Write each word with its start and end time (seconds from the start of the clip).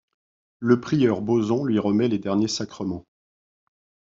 Le 0.57 0.81
prieur 0.81 1.21
Boson 1.21 1.63
lui 1.63 1.77
remet 1.77 2.07
les 2.07 2.17
derniers 2.17 2.47
sacrements. 2.47 3.05